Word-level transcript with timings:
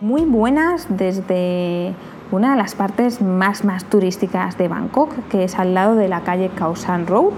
Muy 0.00 0.22
buenas 0.22 0.86
desde 0.88 1.94
una 2.30 2.52
de 2.52 2.56
las 2.56 2.74
partes 2.74 3.20
más, 3.20 3.64
más 3.64 3.84
turísticas 3.84 4.56
de 4.56 4.66
Bangkok, 4.66 5.28
que 5.28 5.44
es 5.44 5.56
al 5.56 5.74
lado 5.74 5.94
de 5.94 6.08
la 6.08 6.22
calle 6.22 6.50
Khao 6.56 6.74
San 6.74 7.06
Road. 7.06 7.34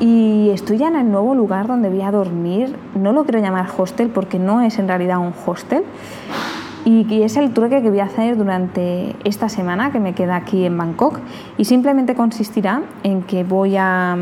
Y 0.00 0.48
estoy 0.50 0.78
ya 0.78 0.88
en 0.88 0.96
el 0.96 1.10
nuevo 1.10 1.34
lugar 1.34 1.66
donde 1.66 1.90
voy 1.90 2.00
a 2.00 2.10
dormir. 2.10 2.74
No 2.94 3.12
lo 3.12 3.24
quiero 3.24 3.40
llamar 3.40 3.68
hostel 3.76 4.08
porque 4.08 4.38
no 4.38 4.62
es 4.62 4.78
en 4.78 4.88
realidad 4.88 5.18
un 5.18 5.34
hostel. 5.44 5.84
Y, 6.90 7.22
es 7.22 7.36
el 7.36 7.52
trueque 7.52 7.82
que 7.82 7.90
voy 7.90 8.00
a 8.00 8.04
hacer 8.04 8.38
durante 8.38 9.14
esta 9.24 9.50
semana 9.50 9.92
que 9.92 10.00
me 10.00 10.14
queda 10.14 10.36
aquí 10.36 10.64
en 10.64 10.78
Bangkok. 10.78 11.20
Y 11.58 11.66
simplemente 11.66 12.14
consistirá 12.14 12.80
en 13.02 13.20
que 13.24 13.44
voy 13.44 13.76
a, 13.76 14.16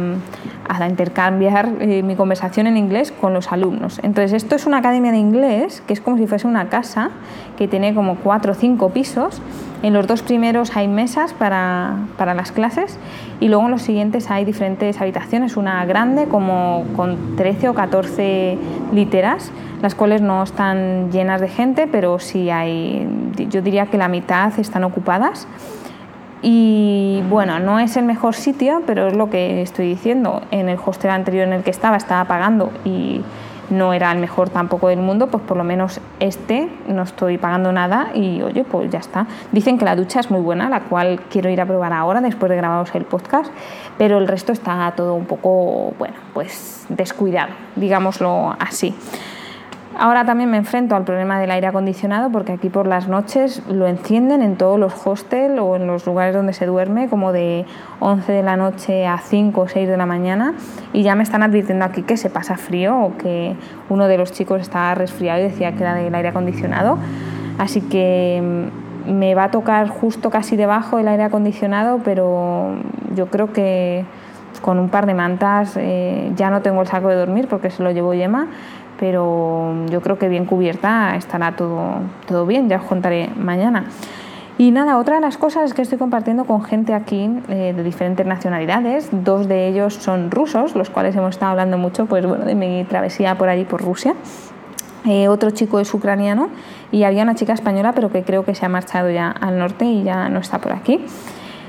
a 0.69 0.89
intercambiar 0.89 1.71
eh, 1.79 2.03
mi 2.03 2.17
conversación 2.17 2.67
en 2.67 2.77
inglés 2.77 3.13
con 3.13 3.33
los 3.35 3.53
alumnos. 3.53 4.01
Entonces, 4.03 4.33
esto 4.33 4.57
es 4.57 4.67
una 4.67 4.79
academia 4.79 5.13
de 5.13 5.19
inglés 5.19 5.81
que 5.87 5.93
es 5.93 6.01
como 6.01 6.17
si 6.17 6.27
fuese 6.27 6.49
una 6.49 6.69
casa 6.69 7.11
que 7.57 7.69
tiene 7.69 7.95
como 7.95 8.17
cuatro 8.17 8.51
o 8.51 8.55
cinco 8.57 8.91
pisos. 8.91 9.41
En 9.83 9.93
los 9.93 10.07
dos 10.07 10.23
primeros 10.23 10.77
hay 10.77 10.89
mesas 10.89 11.33
para, 11.35 11.97
para, 12.17 12.35
las 12.35 12.51
clases 12.51 12.99
y 13.41 13.49
luego 13.49 13.67
en 13.67 13.71
los 13.73 13.83
siguientes 13.83 14.31
hay 14.31 14.45
diferentes 14.45 15.01
habitaciones, 15.01 15.57
una 15.57 15.85
grande 15.85 16.27
como 16.27 16.85
con 16.97 17.37
13 17.37 17.69
o 17.69 17.75
14 17.75 18.59
literas, 18.93 19.53
las 19.83 19.95
cuales 19.95 20.23
no 20.23 20.43
están 20.43 21.13
llenas 21.13 21.41
de 21.41 21.49
gente, 21.49 21.87
pero 21.87 22.19
sí 22.19 22.51
hay, 22.51 23.07
yo 23.51 23.61
diría 23.61 23.87
que 23.87 23.99
la 23.99 24.09
mitad 24.09 24.59
están 24.59 24.85
ocupadas. 24.85 25.47
Y 26.43 27.23
bueno, 27.29 27.59
no 27.59 27.79
es 27.81 27.97
el 27.97 28.05
mejor 28.05 28.35
sitio, 28.35 28.83
pero 28.87 29.09
es 29.09 29.17
lo 29.17 29.31
que 29.31 29.63
estoy 29.63 29.89
diciendo. 29.89 30.43
En 30.51 30.69
el 30.69 30.79
hostel 30.85 31.11
anterior 31.11 31.47
en 31.47 31.53
el 31.53 31.63
que 31.63 31.71
estaba 31.71 31.97
estaba 31.97 32.25
pagando 32.27 32.71
y 32.85 33.23
no 33.71 33.93
era 33.93 34.13
el 34.13 34.19
mejor 34.19 34.51
tampoco 34.51 34.89
del 34.89 35.01
mundo, 35.01 35.29
pues 35.29 35.43
por 35.43 35.57
lo 35.57 35.65
menos 35.65 36.01
este 36.21 36.69
no 36.89 37.03
estoy 37.03 37.39
pagando 37.39 37.73
nada 37.73 38.11
y 38.15 38.43
oye, 38.43 38.65
pues 38.65 38.91
ya 38.91 38.99
está. 38.99 39.27
Dicen 39.53 39.79
que 39.79 39.85
la 39.85 39.97
ducha 39.97 40.21
es 40.21 40.31
muy 40.31 40.41
buena, 40.41 40.69
la 40.69 40.81
cual 40.81 41.21
quiero 41.31 41.51
ir 41.51 41.61
a 41.61 41.67
probar 41.67 41.93
ahora 41.93 42.21
después 42.21 42.51
de 42.51 42.57
grabaros 42.57 42.95
el 42.95 43.05
podcast, 43.05 43.51
pero 43.99 44.19
el 44.19 44.29
resto 44.29 44.53
está 44.53 44.93
todo 44.97 45.15
un 45.15 45.27
poco, 45.27 45.95
bueno, 45.99 46.15
pues 46.33 46.87
descuidado, 46.89 47.53
digámoslo 47.77 48.57
así. 48.59 48.95
Ahora 49.99 50.27
también 50.27 50.51
me 50.51 50.59
enfrento 50.59 50.95
al 50.95 51.05
problema 51.05 51.41
del 51.41 51.51
aire 51.51 51.69
acondicionado 51.69 52.29
porque 52.31 52.53
aquí 52.53 52.69
por 52.69 52.87
las 52.87 53.09
noches 53.09 53.63
lo 53.67 53.87
encienden 53.87 54.43
en 54.43 54.57
todos 54.57 54.79
los 54.79 54.93
hostels 55.07 55.59
o 55.59 55.75
en 55.75 55.87
los 55.87 56.05
lugares 56.05 56.35
donde 56.35 56.53
se 56.53 56.67
duerme 56.67 57.09
como 57.09 57.33
de 57.33 57.65
11 58.01 58.31
de 58.31 58.43
la 58.43 58.59
noche 58.59 59.07
a 59.07 59.17
5 59.17 59.59
o 59.59 59.69
6 59.69 59.89
de 59.89 59.97
la 59.97 60.05
mañana 60.05 60.53
y 60.93 61.03
ya 61.03 61.15
me 61.15 61.23
están 61.23 61.43
advirtiendo 61.43 61.87
aquí 61.87 62.03
que 62.03 62.19
se 62.19 62.29
pasa 62.29 62.59
frío 62.59 62.95
o 62.95 63.17
que 63.17 63.57
uno 63.89 64.07
de 64.07 64.19
los 64.19 64.33
chicos 64.33 64.61
estaba 64.61 64.95
resfriado 64.95 65.41
y 65.41 65.45
decía 65.45 65.73
que 65.73 65.83
era 65.83 65.95
del 65.95 66.15
aire 66.15 66.29
acondicionado. 66.29 66.99
Así 67.57 67.81
que 67.81 68.69
mm, 69.07 69.13
me 69.13 69.35
va 69.35 69.45
a 69.45 69.51
tocar 69.51 69.89
justo 69.89 70.29
casi 70.29 70.57
debajo 70.57 70.99
del 70.99 71.09
aire 71.09 71.23
acondicionado, 71.23 72.01
pero 72.05 72.75
yo 73.15 73.29
creo 73.29 73.51
que 73.55 74.05
con 74.61 74.79
un 74.79 74.91
par 74.91 75.07
de 75.07 75.15
mantas 75.15 75.75
eh, 75.77 76.33
ya 76.35 76.51
no 76.51 76.61
tengo 76.61 76.83
el 76.83 76.87
saco 76.87 77.09
de 77.09 77.15
dormir 77.15 77.47
porque 77.49 77.71
se 77.71 77.83
lo 77.83 77.91
llevo 77.93 78.15
Yema 78.15 78.49
pero 78.99 79.87
yo 79.91 80.01
creo 80.01 80.19
que 80.19 80.29
bien 80.29 80.47
cubierta 80.47 81.17
estará 81.17 81.57
todo, 81.57 82.01
todo 82.27 82.47
bien, 82.47 82.69
ya 82.69 82.77
os 82.77 82.85
contaré 82.85 83.31
mañana. 83.37 83.87
Y 84.59 84.71
nada, 84.71 84.97
otra 84.97 85.17
de 85.17 85.21
las 85.21 85.37
cosas 85.37 85.65
es 85.65 85.75
que 85.75 85.83
estoy 85.83 85.99
compartiendo 85.99 86.47
con 86.47 86.65
gente 86.65 86.95
aquí 86.95 87.29
eh, 87.51 87.75
de 87.77 87.83
diferentes 87.83 88.25
nacionalidades. 88.25 89.09
Dos 89.13 89.49
de 89.49 89.69
ellos 89.69 89.95
son 89.95 90.31
rusos, 90.31 90.75
los 90.75 90.89
cuales 90.89 91.15
hemos 91.15 91.31
estado 91.31 91.53
hablando 91.53 91.77
mucho 91.77 92.07
pues, 92.07 92.25
bueno, 92.25 92.47
de 92.47 92.55
mi 92.55 92.85
travesía 92.85 93.37
por 93.37 93.51
allí, 93.51 93.65
por 93.65 93.83
Rusia. 93.83 94.15
Eh, 95.05 95.29
otro 95.29 95.51
chico 95.51 95.79
es 95.79 95.93
ucraniano 95.93 96.49
y 96.91 97.05
había 97.05 97.23
una 97.23 97.35
chica 97.35 97.53
española, 97.53 97.93
pero 97.93 98.11
que 98.11 98.23
creo 98.23 98.47
que 98.47 98.55
se 98.55 98.65
ha 98.65 98.71
marchado 98.71 99.11
ya 99.11 99.31
al 99.31 99.59
norte 99.59 99.85
y 99.85 100.05
ya 100.05 100.31
no 100.31 100.41
está 100.41 100.59
por 100.59 100.73
aquí. 100.73 101.05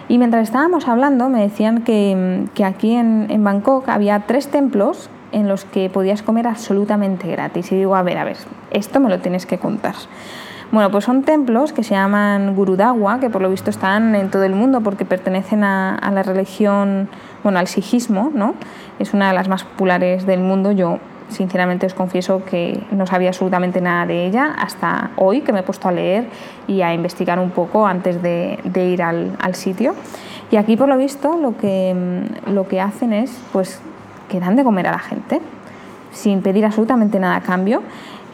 Y 0.08 0.18
mientras 0.18 0.44
estábamos 0.44 0.88
hablando, 0.88 1.28
me 1.28 1.42
decían 1.42 1.82
que, 1.82 2.46
que 2.56 2.64
aquí 2.64 2.94
en, 2.94 3.28
en 3.30 3.44
Bangkok 3.44 3.90
había 3.90 4.22
tres 4.22 4.48
templos 4.48 5.10
en 5.32 5.48
los 5.48 5.66
que 5.66 5.90
podías 5.90 6.24
comer 6.24 6.48
absolutamente 6.48 7.30
gratis. 7.30 7.72
Y 7.72 7.76
digo, 7.76 7.96
a 7.96 8.04
ver, 8.04 8.18
a 8.18 8.24
ver, 8.24 8.38
esto 8.72 9.00
me 9.00 9.10
lo 9.10 9.20
tienes 9.20 9.46
que 9.46 9.58
contar. 9.58 9.96
Bueno, 10.70 10.92
pues 10.92 11.06
son 11.06 11.24
templos 11.24 11.72
que 11.72 11.82
se 11.82 11.96
llaman 11.96 12.54
Gurudagua, 12.54 13.22
que 13.22 13.30
por 13.30 13.42
lo 13.42 13.50
visto 13.50 13.70
están 13.70 14.16
en 14.16 14.30
todo 14.30 14.44
el 14.44 14.54
mundo 14.54 14.82
porque 14.82 15.06
pertenecen 15.06 15.64
a, 15.64 16.12
la 16.12 16.24
religión, 16.24 17.08
bueno, 17.42 17.60
al 17.60 17.68
sijismo, 17.68 18.32
¿no? 18.34 18.54
Es 19.00 19.14
una 19.14 19.30
de 19.30 19.34
las 19.34 19.48
más 19.48 19.64
populares 19.64 20.26
del 20.26 20.42
mundo. 20.42 20.74
Yo, 20.74 21.00
sinceramente, 21.30 21.86
os 21.86 21.94
confieso 21.94 22.44
que 22.44 22.84
no 22.92 23.08
sabía 23.08 23.30
absolutamente 23.30 23.80
nada 23.80 24.06
de 24.08 24.26
ella 24.26 24.54
hasta 24.60 25.12
hoy, 25.16 25.40
que 25.40 25.54
me 25.54 25.60
he 25.62 25.64
puesto 25.64 25.88
a 25.88 25.94
leer 25.94 26.28
y 26.68 26.82
a 26.82 26.94
investigar 26.94 27.40
un 27.40 27.52
poco 27.52 27.88
antes 27.88 28.22
de, 28.22 28.60
ir 28.76 29.02
al, 29.02 29.38
al, 29.40 29.56
sitio. 29.56 29.96
Y 30.52 30.58
aquí, 30.58 30.76
por 30.76 30.90
lo 30.90 30.98
visto, 30.98 31.38
lo 31.38 31.56
que, 31.56 31.96
lo 32.46 32.68
que 32.68 32.82
hacen 32.82 33.14
es, 33.14 33.32
pues, 33.54 33.82
que 34.30 34.40
dan 34.40 34.56
de 34.56 34.64
comer 34.64 34.88
a 34.88 34.92
la 34.92 35.00
gente 35.00 35.42
sin 36.12 36.42
pedir 36.42 36.66
absolutamente 36.66 37.20
nada 37.20 37.38
a 37.38 37.42
cambio. 37.42 37.82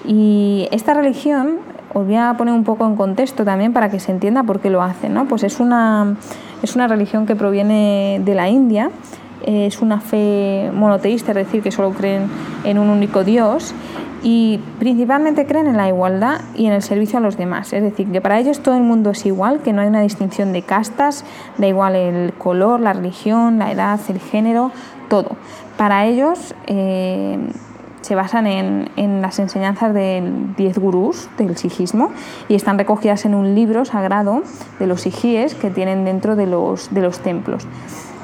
Y 0.06 0.68
esta 0.72 0.94
religión, 0.94 1.58
os 1.94 2.06
voy 2.06 2.16
a 2.16 2.36
poner 2.38 2.54
un 2.54 2.64
poco 2.64 2.86
en 2.86 2.96
contexto 2.96 3.44
también 3.46 3.74
para 3.74 3.90
que 3.90 4.00
se 4.00 4.12
entienda 4.12 4.44
por 4.44 4.60
qué 4.60 4.70
lo 4.70 4.82
hacen. 4.82 5.14
¿no? 5.14 5.26
Pues 5.26 5.44
es 5.44 5.60
una, 5.60 6.16
es 6.62 6.76
una 6.76 6.88
religión 6.88 7.26
que 7.26 7.36
proviene 7.36 8.22
de 8.24 8.36
la 8.36 8.50
India, 8.50 8.90
es 9.46 9.82
una 9.82 10.00
fe 10.00 10.72
monoteísta, 10.74 11.32
es 11.32 11.38
decir, 11.38 11.62
que 11.62 11.72
solo 11.72 11.92
creen 11.92 12.28
en 12.64 12.80
un 12.80 12.90
único 12.90 13.24
Dios 13.24 13.74
y 14.24 14.60
principalmente 14.80 15.46
creen 15.46 15.68
en 15.68 15.76
la 15.76 15.90
igualdad 15.90 16.40
y 16.56 16.66
en 16.66 16.74
el 16.74 16.82
servicio 16.82 17.20
a 17.20 17.22
los 17.22 17.38
demás. 17.38 17.74
Es 17.74 17.84
decir, 17.84 18.10
que 18.10 18.22
para 18.22 18.40
ellos 18.40 18.62
todo 18.62 18.76
el 18.76 18.84
mundo 18.84 19.12
es 19.12 19.26
igual, 19.26 19.60
que 19.62 19.74
no 19.74 19.82
hay 19.82 19.90
una 19.90 20.02
distinción 20.02 20.54
de 20.54 20.62
castas, 20.62 21.26
da 21.58 21.68
igual 21.68 21.96
el 21.96 22.34
color, 22.34 22.80
la 22.80 22.94
religión, 22.94 23.60
la 23.60 23.72
edad, 23.72 24.00
el 24.08 24.20
género, 24.20 24.72
todo. 25.10 25.36
Para 25.78 26.06
ellos 26.06 26.56
eh, 26.68 27.38
se 28.00 28.16
basan 28.16 28.48
en, 28.48 29.22
las 29.22 29.40
enseñanzas 29.40 29.94
de 29.94 30.24
10 30.58 30.78
gurús 30.78 31.30
del 31.38 31.58
sijismo 31.58 32.12
y 32.48 32.56
están 32.56 32.78
recogidas 32.78 33.26
en 33.26 33.36
un 33.36 33.56
libro 33.56 33.84
sagrado 33.84 34.44
de 34.80 34.88
los 34.88 35.02
sijíes 35.02 35.54
que 35.56 35.70
tienen 35.70 36.06
dentro 36.06 36.36
de 36.36 36.48
los, 36.48 36.94
de 36.94 37.02
los 37.02 37.20
templos. 37.20 37.68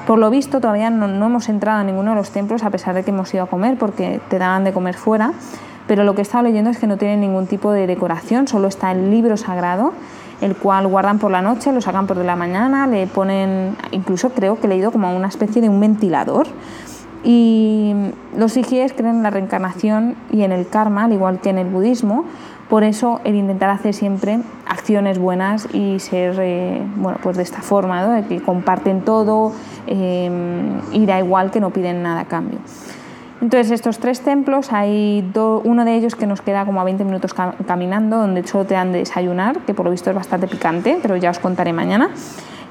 Por 0.07 0.17
lo 0.17 0.29
visto 0.29 0.59
todavía 0.59 0.89
no, 0.89 1.07
no, 1.07 1.25
hemos 1.25 1.49
entrado 1.49 1.79
a 1.79 1.83
ninguno 1.83 2.11
de 2.11 2.17
los 2.17 2.31
templos 2.31 2.63
a 2.63 2.69
pesar 2.69 2.95
de 2.95 3.03
que 3.03 3.11
hemos 3.11 3.33
ido 3.33 3.43
a 3.43 3.47
comer 3.47 3.77
porque 3.77 4.19
te 4.29 4.39
daban 4.39 4.63
de 4.63 4.73
comer 4.73 4.95
fuera, 4.95 5.33
pero 5.89 6.05
lo 6.05 6.13
que 6.13 6.21
he 6.21 6.23
estado 6.23 6.43
leyendo 6.43 6.69
es 6.69 6.77
que 6.77 6.87
no 6.87 6.95
tienen 6.95 7.19
ningún 7.19 7.47
tipo 7.47 7.73
de 7.73 7.87
decoración, 7.87 8.47
solo 8.47 8.69
está 8.69 8.91
el 8.91 9.09
libro 9.09 9.35
sagrado 9.35 9.91
el 10.41 10.55
cual 10.55 10.87
guardan 10.87 11.19
por 11.19 11.31
la 11.31 11.41
noche, 11.41 11.71
lo 11.71 11.81
sacan 11.81 12.07
por 12.07 12.17
la 12.17 12.35
mañana, 12.35 12.87
le 12.87 13.07
ponen, 13.07 13.75
incluso 13.91 14.29
creo 14.29 14.59
que 14.59 14.67
he 14.67 14.69
leído 14.69 14.91
como 14.91 15.13
una 15.15 15.27
especie 15.27 15.61
de 15.61 15.69
un 15.69 15.79
ventilador. 15.79 16.47
Y 17.23 17.93
los 18.37 18.53
sijíes 18.53 18.93
creen 18.93 19.17
en 19.17 19.23
la 19.23 19.29
reencarnación 19.29 20.15
y 20.31 20.43
en 20.43 20.53
el 20.53 20.67
karma, 20.69 21.05
al 21.05 21.11
igual 21.11 21.41
que 21.41 21.49
en 21.49 21.57
el 21.57 21.67
budismo. 21.67 22.23
Por 22.69 22.83
eso 22.83 23.19
el 23.25 23.35
intentar 23.35 23.69
hacer 23.69 23.93
siempre 23.93 24.39
acciones 24.65 25.19
buenas 25.19 25.67
y 25.73 25.99
ser, 25.99 26.37
eh, 26.39 26.81
bueno, 26.95 27.17
pues 27.21 27.35
de 27.35 27.43
esta 27.43 27.61
forma, 27.61 28.07
de 28.07 28.27
que 28.27 28.41
comparten 28.41 29.01
todo 29.01 29.51
eh, 29.87 30.31
y 30.93 31.05
da 31.05 31.19
igual 31.19 31.51
que 31.51 31.59
no 31.59 31.71
piden 31.71 32.03
nada 32.03 32.21
a 32.21 32.25
cambio. 32.25 32.59
Entonces, 33.41 33.71
estos 33.71 33.99
tres 33.99 34.19
templos, 34.19 34.73
hay 34.73 35.31
uno 35.63 35.85
de 35.85 35.95
ellos 35.95 36.15
que 36.15 36.27
nos 36.27 36.41
queda 36.41 36.65
como 36.65 36.81
a 36.81 36.83
20 36.83 37.05
minutos 37.05 37.33
caminando, 37.33 38.17
donde 38.17 38.45
solo 38.45 38.65
te 38.65 38.73
dan 38.73 38.91
de 38.91 38.99
desayunar, 38.99 39.59
que 39.59 39.73
por 39.73 39.85
lo 39.85 39.91
visto 39.91 40.09
es 40.09 40.15
bastante 40.15 40.47
picante, 40.47 40.99
pero 41.01 41.15
ya 41.15 41.29
os 41.29 41.39
contaré 41.39 41.71
mañana. 41.71 42.09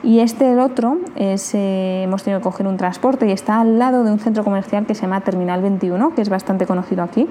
Y 0.03 0.21
este, 0.21 0.53
el 0.53 0.59
otro, 0.59 0.99
es, 1.17 1.55
eh, 1.55 2.03
hemos 2.05 2.23
tenido 2.23 2.41
que 2.41 2.45
coger 2.45 2.67
un 2.67 2.77
transporte 2.77 3.27
y 3.27 3.33
está 3.33 3.61
al 3.61 3.79
lado 3.79 4.05
de 4.05 4.13
un 4.13 4.19
centro 4.19 4.45
comercial 4.45 4.87
que 4.87 4.95
se 4.95 5.03
llama 5.03 5.23
Terminal 5.23 5.63
21, 5.63 6.15
que 6.15 6.23
es 6.23 6.29
bastante 6.29 6.67
conocido 6.67 7.03
aquí. 7.03 7.27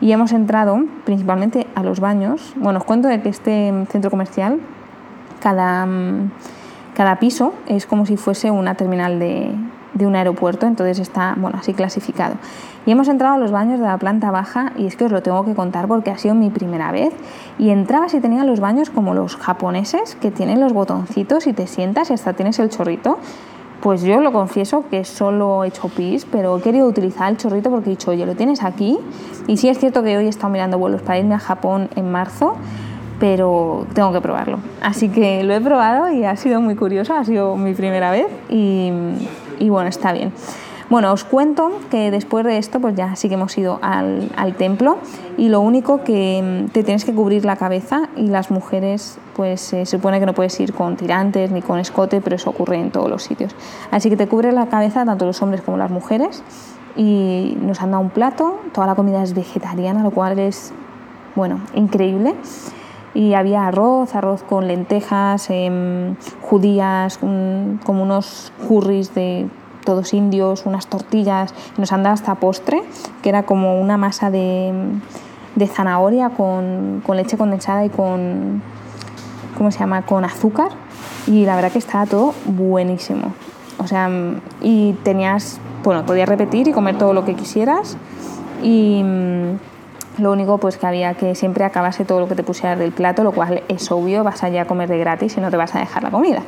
Y 0.00 0.12
hemos 0.12 0.32
entrado 0.32 0.78
principalmente 1.04 1.66
a 1.74 1.82
los 1.82 2.00
baños. 2.00 2.52
Bueno, 2.56 2.80
os 2.80 2.84
cuento 2.84 3.08
de 3.08 3.22
que 3.22 3.30
este 3.30 3.72
centro 3.88 4.10
comercial, 4.10 4.58
cada, 5.40 5.86
mm, 5.86 6.32
cada 6.94 7.18
piso 7.18 7.54
es 7.66 7.86
como 7.86 8.04
si 8.04 8.16
fuese 8.16 8.50
una 8.50 8.74
terminal 8.74 9.18
de, 9.18 9.54
de 9.96 10.06
un 10.06 10.16
aeropuerto, 10.16 10.66
entonces 10.66 10.98
está 10.98 11.34
bueno, 11.36 11.58
así 11.58 11.74
clasificado. 11.74 12.36
Y 12.86 12.92
hemos 12.92 13.08
entrado 13.08 13.34
a 13.34 13.38
los 13.38 13.50
baños 13.50 13.80
de 13.80 13.86
la 13.86 13.98
planta 13.98 14.30
baja 14.30 14.72
y 14.76 14.86
es 14.86 14.96
que 14.96 15.04
os 15.04 15.12
lo 15.12 15.22
tengo 15.22 15.44
que 15.44 15.54
contar 15.54 15.88
porque 15.88 16.10
ha 16.10 16.18
sido 16.18 16.34
mi 16.34 16.50
primera 16.50 16.92
vez. 16.92 17.12
Y 17.58 17.70
entrabas 17.70 18.14
y 18.14 18.20
tenían 18.20 18.46
los 18.46 18.60
baños 18.60 18.90
como 18.90 19.12
los 19.12 19.36
japoneses, 19.36 20.14
que 20.16 20.30
tienen 20.30 20.60
los 20.60 20.72
botoncitos 20.72 21.46
y 21.46 21.52
te 21.52 21.66
sientas 21.66 22.10
y 22.10 22.14
hasta 22.14 22.34
tienes 22.34 22.58
el 22.60 22.68
chorrito. 22.68 23.18
Pues 23.80 24.02
yo 24.02 24.20
lo 24.20 24.32
confieso 24.32 24.84
que 24.88 25.04
solo 25.04 25.64
he 25.64 25.68
hecho 25.68 25.88
pis, 25.88 26.26
pero 26.30 26.56
he 26.56 26.62
querido 26.62 26.86
utilizar 26.86 27.30
el 27.30 27.36
chorrito 27.36 27.70
porque 27.70 27.90
he 27.90 27.90
dicho, 27.90 28.12
oye, 28.12 28.24
lo 28.24 28.36
tienes 28.36 28.62
aquí. 28.62 28.98
Y 29.48 29.56
sí 29.56 29.68
es 29.68 29.78
cierto 29.78 30.02
que 30.02 30.16
hoy 30.16 30.26
he 30.26 30.28
estado 30.28 30.52
mirando 30.52 30.78
vuelos 30.78 31.02
para 31.02 31.18
irme 31.18 31.34
a 31.34 31.40
Japón 31.40 31.88
en 31.96 32.10
marzo 32.10 32.56
pero 33.18 33.86
tengo 33.94 34.12
que 34.12 34.20
probarlo. 34.20 34.58
Así 34.82 35.08
que 35.08 35.42
lo 35.42 35.54
he 35.54 35.60
probado 35.62 36.10
y 36.10 36.24
ha 36.24 36.36
sido 36.36 36.60
muy 36.60 36.74
curioso, 36.74 37.14
ha 37.14 37.24
sido 37.24 37.56
mi 37.56 37.72
primera 37.72 38.10
vez 38.10 38.26
y, 38.50 38.92
bueno, 39.68 39.88
está 39.88 40.12
bien. 40.12 40.32
Bueno, 40.88 41.12
os 41.12 41.24
cuento 41.24 41.72
que 41.90 42.12
después 42.12 42.44
de 42.44 42.58
esto, 42.58 42.78
pues 42.78 42.94
ya 42.94 43.16
sí 43.16 43.28
que 43.28 43.34
hemos 43.34 43.58
ido 43.58 43.80
al, 43.82 44.54
templo 44.56 44.98
y 45.36 45.48
lo 45.48 45.60
único 45.60 46.04
que 46.04 46.68
te 46.72 46.84
tienes 46.84 47.04
que 47.04 47.12
cubrir 47.12 47.44
la 47.44 47.56
cabeza 47.56 48.08
y 48.14 48.28
las 48.28 48.52
mujeres, 48.52 49.18
pues 49.34 49.60
se 49.60 49.84
supone 49.84 50.20
que 50.20 50.26
no 50.26 50.32
puedes 50.32 50.58
ir 50.60 50.72
con 50.72 50.96
tirantes 50.96 51.50
ni 51.50 51.60
con 51.60 51.80
escote, 51.80 52.20
pero 52.20 52.36
eso 52.36 52.50
ocurre 52.50 52.76
en 52.76 52.92
todos 52.92 53.10
los 53.10 53.24
sitios. 53.24 53.56
Así 53.90 54.10
que 54.10 54.16
te 54.16 54.28
cubre 54.28 54.52
la 54.52 54.66
cabeza 54.66 55.04
tanto 55.04 55.26
los 55.26 55.42
hombres 55.42 55.60
como 55.60 55.76
las 55.76 55.90
mujeres 55.90 56.44
y 56.94 57.58
nos 57.60 57.82
han 57.82 57.90
dado 57.90 58.04
un 58.04 58.10
plato, 58.10 58.60
toda 58.72 58.86
la 58.86 58.94
comida 58.94 59.24
es 59.24 59.34
vegetariana, 59.34 60.04
lo 60.04 60.12
cual 60.12 60.38
es, 60.38 60.72
bueno, 61.34 61.62
increíble 61.74 62.36
y 63.16 63.32
había 63.32 63.66
arroz, 63.66 64.14
arroz 64.14 64.42
con 64.42 64.68
lentejas, 64.68 65.48
em, 65.48 66.16
judías, 66.42 67.16
como 67.16 68.02
unos 68.02 68.52
curris 68.68 69.14
de 69.14 69.48
todos 69.86 70.12
indios, 70.12 70.66
unas 70.66 70.86
tortillas, 70.88 71.54
nos 71.78 71.92
han 71.92 72.02
dado 72.02 72.12
hasta 72.12 72.34
postre, 72.34 72.82
que 73.22 73.30
era 73.30 73.44
como 73.44 73.80
una 73.80 73.96
masa 73.96 74.30
de, 74.30 74.70
de 75.54 75.66
zanahoria 75.66 76.28
con, 76.28 77.02
con, 77.06 77.16
leche 77.16 77.38
condensada 77.38 77.86
y 77.86 77.88
con, 77.88 78.60
¿cómo 79.56 79.70
se 79.70 79.78
llama?, 79.78 80.02
con 80.02 80.22
azúcar, 80.26 80.72
y 81.26 81.46
la 81.46 81.56
verdad 81.56 81.72
que 81.72 81.78
estaba 81.78 82.04
todo 82.04 82.34
buenísimo. 82.44 83.32
O 83.78 83.86
sea, 83.86 84.10
y 84.60 84.92
tenías, 85.04 85.58
bueno, 85.82 86.04
podías 86.04 86.28
repetir 86.28 86.68
y 86.68 86.72
comer 86.72 86.98
todo 86.98 87.14
lo 87.14 87.24
que 87.24 87.34
quisieras, 87.34 87.96
y 88.62 89.02
lo 90.18 90.32
único 90.32 90.58
pues 90.58 90.76
que 90.76 90.86
había 90.86 91.14
que 91.14 91.34
siempre 91.34 91.64
acabase 91.64 92.04
todo 92.04 92.20
lo 92.20 92.28
que 92.28 92.34
te 92.34 92.42
pusieras 92.42 92.78
del 92.78 92.92
plato, 92.92 93.24
lo 93.24 93.32
cual 93.32 93.62
es 93.68 93.90
obvio, 93.90 94.24
vas 94.24 94.42
allá 94.42 94.62
a 94.62 94.64
comer 94.64 94.88
de 94.88 94.98
gratis 94.98 95.36
y 95.36 95.40
no 95.40 95.50
te 95.50 95.56
vas 95.56 95.74
a 95.74 95.78
dejar 95.78 96.02
la 96.02 96.10
comida. 96.10 96.42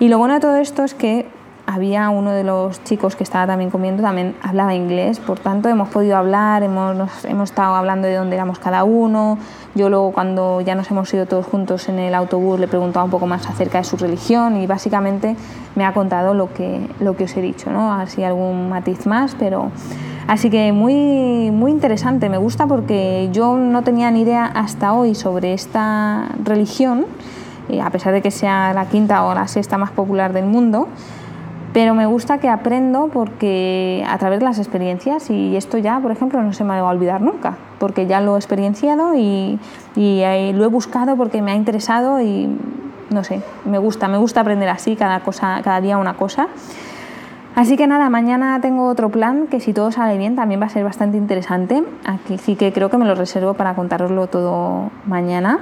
Y 0.00 0.08
lo 0.08 0.18
bueno 0.18 0.34
de 0.34 0.40
todo 0.40 0.56
esto 0.56 0.84
es 0.84 0.94
que 0.94 1.26
había 1.66 2.10
uno 2.10 2.32
de 2.32 2.44
los 2.44 2.82
chicos 2.84 3.14
que 3.16 3.22
estaba 3.22 3.46
también 3.46 3.70
comiendo, 3.70 4.02
también 4.02 4.34
hablaba 4.42 4.74
inglés, 4.74 5.20
por 5.20 5.38
tanto 5.38 5.68
hemos 5.68 5.88
podido 5.88 6.16
hablar, 6.16 6.62
hemos, 6.62 7.24
hemos 7.24 7.50
estado 7.50 7.74
hablando 7.74 8.08
de 8.08 8.16
dónde 8.16 8.34
éramos 8.34 8.58
cada 8.58 8.84
uno. 8.84 9.38
Yo 9.74 9.88
luego 9.88 10.12
cuando 10.12 10.60
ya 10.60 10.74
nos 10.74 10.90
hemos 10.90 11.12
ido 11.14 11.26
todos 11.26 11.46
juntos 11.46 11.88
en 11.88 11.98
el 11.98 12.14
autobús 12.14 12.58
le 12.58 12.68
preguntaba 12.68 13.04
un 13.04 13.10
poco 13.10 13.26
más 13.26 13.46
acerca 13.48 13.78
de 13.78 13.84
su 13.84 13.96
religión 13.96 14.56
y 14.56 14.66
básicamente 14.66 15.36
me 15.74 15.84
ha 15.84 15.94
contado 15.94 16.34
lo 16.34 16.52
que, 16.52 16.88
lo 17.00 17.16
que 17.16 17.24
os 17.24 17.36
he 17.36 17.40
dicho, 17.40 17.70
¿no? 17.70 17.92
así 17.92 18.24
algún 18.24 18.68
matiz 18.68 19.06
más, 19.06 19.36
pero 19.38 19.70
Así 20.26 20.50
que 20.50 20.72
muy, 20.72 21.50
muy 21.50 21.70
interesante, 21.70 22.28
me 22.28 22.38
gusta 22.38 22.66
porque 22.66 23.28
yo 23.32 23.56
no 23.56 23.82
tenía 23.82 24.10
ni 24.10 24.22
idea 24.22 24.46
hasta 24.46 24.92
hoy 24.92 25.14
sobre 25.14 25.52
esta 25.52 26.28
religión, 26.42 27.06
eh, 27.68 27.80
a 27.80 27.90
pesar 27.90 28.12
de 28.12 28.22
que 28.22 28.30
sea 28.30 28.72
la 28.72 28.86
quinta 28.86 29.24
o 29.24 29.34
la 29.34 29.48
sexta 29.48 29.78
más 29.78 29.90
popular 29.90 30.32
del 30.32 30.46
mundo, 30.46 30.88
pero 31.72 31.94
me 31.94 32.06
gusta 32.06 32.38
que 32.38 32.48
aprendo 32.48 33.08
porque 33.12 34.04
a 34.06 34.18
través 34.18 34.40
de 34.40 34.44
las 34.44 34.58
experiencias 34.58 35.30
y 35.30 35.56
esto 35.56 35.78
ya, 35.78 35.98
por 36.00 36.12
ejemplo, 36.12 36.42
no 36.42 36.52
se 36.52 36.64
me 36.64 36.80
va 36.80 36.88
a 36.88 36.92
olvidar 36.92 37.20
nunca, 37.20 37.56
porque 37.78 38.06
ya 38.06 38.20
lo 38.20 38.36
he 38.36 38.38
experienciado 38.38 39.14
y, 39.14 39.58
y 39.96 40.52
lo 40.52 40.64
he 40.64 40.68
buscado 40.68 41.16
porque 41.16 41.40
me 41.40 41.52
ha 41.52 41.54
interesado 41.54 42.20
y 42.20 42.48
no 43.10 43.24
sé, 43.24 43.42
me 43.64 43.78
gusta, 43.78 44.08
me 44.08 44.18
gusta 44.18 44.40
aprender 44.40 44.68
así 44.68 44.96
cada, 44.96 45.20
cosa, 45.20 45.60
cada 45.62 45.80
día 45.80 45.98
una 45.98 46.14
cosa. 46.14 46.48
Así 47.54 47.76
que 47.76 47.86
nada, 47.86 48.08
mañana 48.08 48.58
tengo 48.62 48.88
otro 48.88 49.10
plan 49.10 49.46
que 49.46 49.60
si 49.60 49.74
todo 49.74 49.92
sale 49.92 50.16
bien 50.16 50.36
también 50.36 50.58
va 50.60 50.66
a 50.66 50.70
ser 50.70 50.84
bastante 50.84 51.18
interesante. 51.18 51.84
Aquí 52.04 52.38
sí 52.38 52.56
que 52.56 52.72
creo 52.72 52.88
que 52.88 52.96
me 52.96 53.04
lo 53.04 53.14
reservo 53.14 53.52
para 53.54 53.74
contároslo 53.74 54.26
todo 54.26 54.90
mañana. 55.06 55.60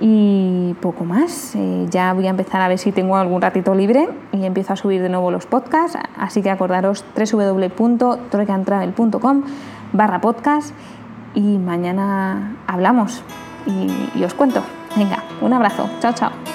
Y 0.00 0.74
poco 0.80 1.04
más, 1.04 1.54
eh, 1.54 1.86
ya 1.88 2.12
voy 2.12 2.26
a 2.26 2.30
empezar 2.30 2.60
a 2.60 2.66
ver 2.68 2.78
si 2.78 2.92
tengo 2.92 3.16
algún 3.16 3.40
ratito 3.40 3.74
libre 3.74 4.08
y 4.32 4.44
empiezo 4.44 4.72
a 4.72 4.76
subir 4.76 5.00
de 5.00 5.08
nuevo 5.08 5.30
los 5.30 5.46
podcasts, 5.46 5.96
así 6.18 6.42
que 6.42 6.50
acordaros 6.50 7.04
www.troicantravel.com 7.16 9.42
barra 9.92 10.20
podcast 10.20 10.74
y 11.34 11.58
mañana 11.58 12.56
hablamos 12.66 13.22
y, 13.66 14.18
y 14.18 14.24
os 14.24 14.34
cuento. 14.34 14.64
Venga, 14.96 15.22
un 15.40 15.52
abrazo, 15.52 15.88
chao 16.00 16.12
chao. 16.12 16.53